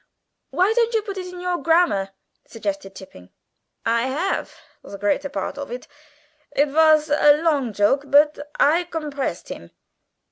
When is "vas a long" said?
6.69-7.71